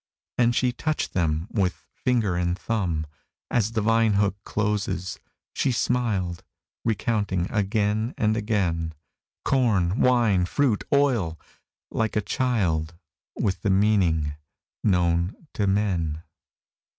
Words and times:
And 0.35 0.55
she 0.55 0.71
touched 0.71 1.13
them 1.13 1.45
with 1.51 1.85
finger 1.93 2.35
and 2.35 2.57
thumb, 2.57 3.05
As 3.51 3.73
the 3.73 3.81
vine 3.81 4.13
hook 4.13 4.35
closes; 4.43 5.19
she 5.53 5.71
smiled, 5.71 6.43
Recounting 6.83 7.45
again 7.51 8.15
and 8.17 8.35
again, 8.35 8.95
Corn, 9.45 9.99
wine, 9.99 10.47
fruit, 10.47 10.83
oil! 10.91 11.39
like 11.91 12.15
a 12.15 12.21
child, 12.21 12.95
With 13.35 13.61
the 13.61 13.69
meaning 13.69 14.33
known 14.83 15.35
to 15.53 15.67
men. 15.67 16.23